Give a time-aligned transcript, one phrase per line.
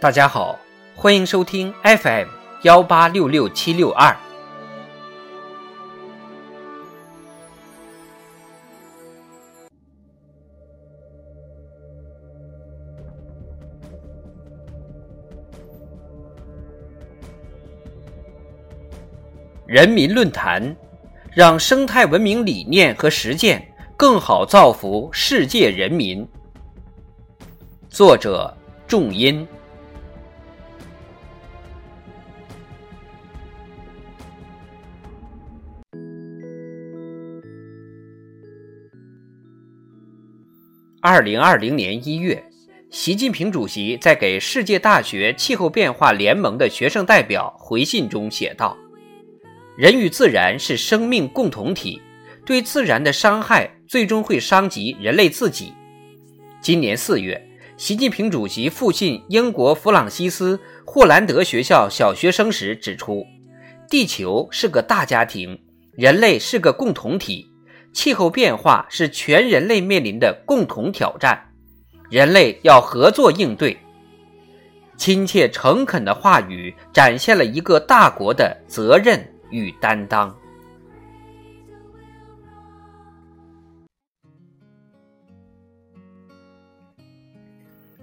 [0.00, 0.58] 大家好，
[0.94, 2.26] 欢迎收听 FM
[2.62, 4.14] 幺八六六七六二。
[19.66, 20.76] 人民论坛，
[21.32, 23.66] 让生态文明理念和实践
[23.96, 26.26] 更好造福世界人民。
[27.88, 28.54] 作者：
[28.86, 29.46] 仲音。
[41.06, 42.42] 二零二零年一月，
[42.88, 48.74] 习近平主席在给世界大学气候变化联盟的学生代表回信中写道
[49.76, 52.00] ：“人与自然是生命共同体，
[52.46, 55.74] 对自然的伤害最终会伤及人类自己。”
[56.62, 57.38] 今年四月，
[57.76, 63.26] 习近平主席复信英国弗朗西斯·霍兰德学校小学生时指出
[63.90, 65.60] ：“地球是个大家庭，
[65.98, 67.46] 人类是个共同体。”
[67.94, 71.54] 气候变化是全人类面临的共同挑战，
[72.10, 73.78] 人类要合作应对。
[74.96, 80.36] 亲切诚恳的话语展现了一个大国的责任与担当。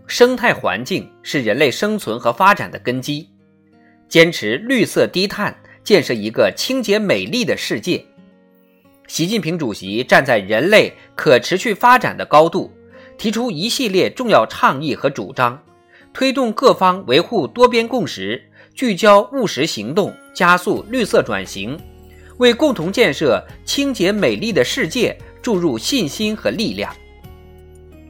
[0.07, 3.29] 生态环境是人类生存和发展的根基，
[4.07, 8.05] 坚持绿色低碳，建设一个清洁美丽的世界。
[9.11, 12.71] 习近平主席站在人类可持续发展的高度，
[13.17, 15.61] 提出一系列重要倡议和主张，
[16.13, 18.41] 推动各方维护多边共识，
[18.73, 21.77] 聚焦务实行动，加速绿色转型，
[22.37, 26.95] 为共同建设清洁美丽的世界注入信心和力量。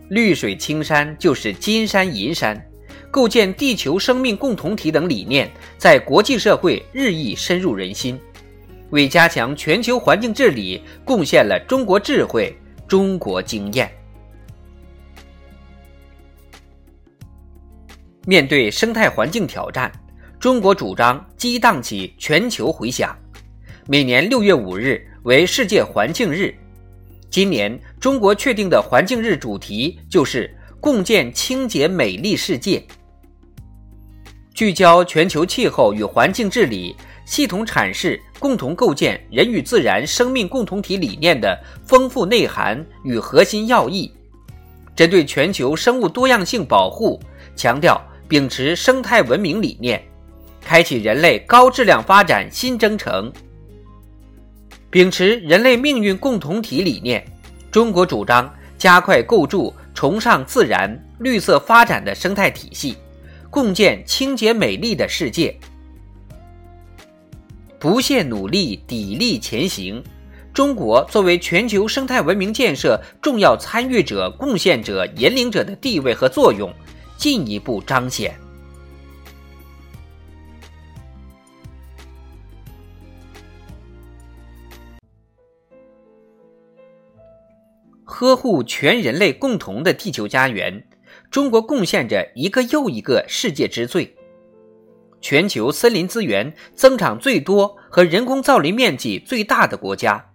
[0.10, 2.64] 绿水青山就是金山银山，
[3.10, 5.50] 构建地球生命共同体等理念
[5.80, 8.20] 在国际社会日益深入人心。
[8.92, 12.56] 为加强全球环境治理贡献了中国智慧、
[12.88, 13.92] 中国经验。
[18.26, 19.92] 面对生态环境挑战，
[20.40, 23.18] 中国主张激荡起全球回响。
[23.88, 26.54] 每年六月五日为世界环境日，
[27.30, 32.84] 今年中国确定的环境日主题就是“共建清洁美丽世界”，
[34.54, 36.96] 聚焦全球气候与环境治理。
[37.32, 44.12] 系统阐释共同构建人与自然生命共同体理念的丰富内涵与核心要义，
[44.98, 47.18] 针对全球生物多样性保护，
[47.56, 50.04] 强调秉持生态文明理念，
[50.60, 53.32] 开启人类高质量发展新征程。
[54.90, 57.26] 秉持人类命运共同体理念，
[57.72, 62.98] 中国主张加快构筑崇尚自然、绿色发展的生态体系，
[63.50, 65.58] 共建清洁美丽的世界。
[67.82, 70.04] 不懈努力，砥砺前行。
[70.54, 76.72] 中国作为全球生态文明建设重要参与者、贡献者、引领者的地位和作用
[77.18, 78.36] 进一步彰显。
[88.06, 90.86] 呵护全人类共同的地球家园，
[91.32, 94.16] 中国贡献着一个又一个世界之最。
[95.22, 100.32] 全球森林资源增长最多和人工造林面积最大的国家，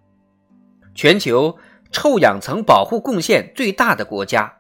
[0.95, 1.59] 全球
[1.91, 4.59] 臭氧层保护贡献最大的国家，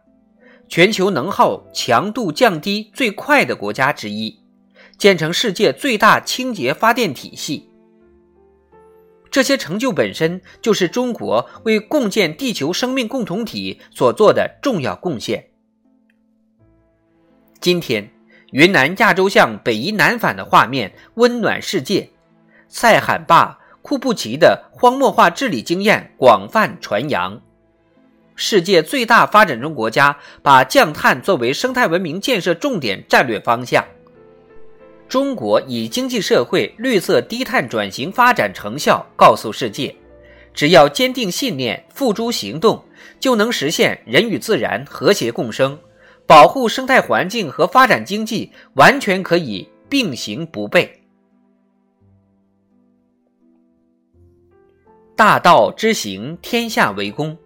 [0.68, 4.40] 全球能耗强度降低最快的国家之一，
[4.98, 7.70] 建成世界最大清洁发电体系。
[9.30, 15.50] 这些成就本身就是中国为共建地球生命共同体所做的重要贡献。
[17.60, 18.15] 今天。
[18.56, 22.08] 云南亚洲象北移南返的画面温暖世界，
[22.70, 27.38] 塞罕坝、库布齐的荒漠化治理经验广泛传扬。
[28.34, 33.84] 世界最大发展中国家把降碳作为生态文明建设重点战略方向。
[35.06, 39.94] 中国以经济社会绿色低碳转型发展成效告诉世界：
[40.54, 42.82] 只要坚定信念、付诸行动，
[43.20, 45.78] 就能实现人与自然和谐共生。
[46.26, 50.88] 保护生态环境和发展经济完全可以并行不悖。
[55.14, 57.36] 大道之行，天下为公。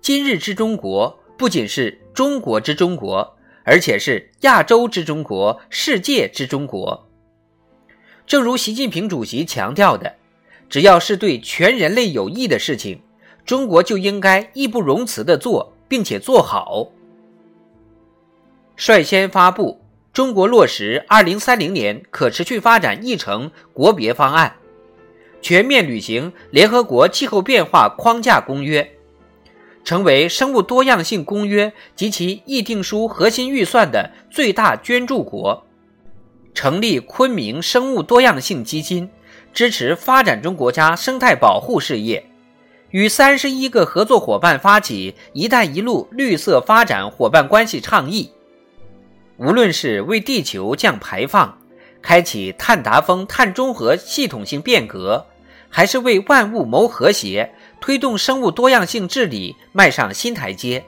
[0.00, 7.08] 今日之中国，不仅是中国之中国，而且是亚洲之中国、世界之中国。
[8.26, 10.16] 正如习近平主席强调的，
[10.68, 13.02] 只要是对全人类有益的事情，
[13.44, 16.88] 中国就应该义不容辞的做，并且做好。
[18.76, 19.80] 率先发布
[20.12, 24.56] 中国落实二零三零年可持续发展议程国别方案，
[25.40, 28.92] 全面履行联合国气候变化框架公约，
[29.84, 35.64] 成为生物多样性公约及其议定书核心预算的最大捐助国，
[36.52, 39.08] 成立昆明生物多样性基金，
[39.54, 42.26] 支持发展中国家生态保护事业，
[42.90, 48.30] 与三十一个合作伙伴发起“一带一路”绿色发展伙伴关系倡议。
[49.42, 51.58] 无论是为地球降排放，
[52.00, 55.26] 开启碳达峰、碳中和系统性变革，
[55.68, 60.84] 还是为万物谋和谐、推动生物多样性治理迈上新台阶，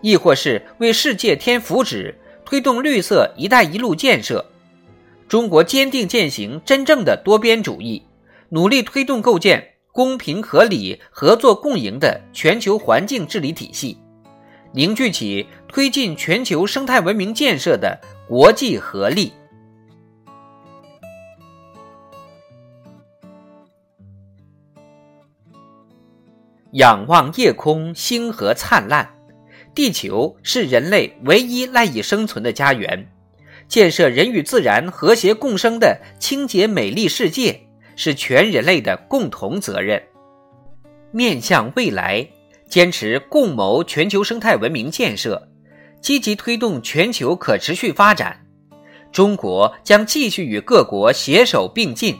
[0.00, 4.46] 亦或是为世界添福祉、推动绿色“一带一路”建设，
[5.28, 8.02] 中国坚定践行真正的多边主义，
[8.48, 13.98] 努力推动构建公平合理、合作共赢的全球环境治理体系。
[14.72, 19.32] 凝聚起推进全球生态文明建设的国际合力。
[26.72, 29.12] 仰望夜空，星河灿烂。
[29.74, 33.10] 地球是人类唯一赖以生存的家园。
[33.66, 37.60] 建设人与自然和谐共生的清洁美丽世界，
[37.96, 40.00] 是全人类的共同责任。
[41.12, 42.28] 面向未来。
[42.70, 45.48] 坚持共谋全球生态文明建设，
[46.00, 48.46] 积极推动全球可持续发展。
[49.10, 52.16] 中国将继续与各国携手并进，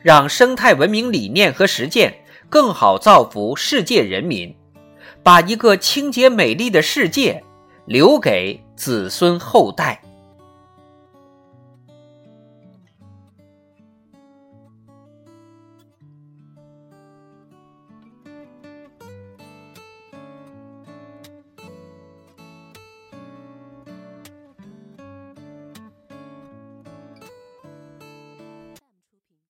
[0.00, 2.12] 让生态文明理念和实践
[2.48, 4.56] 更好造福世界人民，
[5.22, 7.44] 把一个清洁美丽的世界
[7.84, 10.00] 留给子孙后代。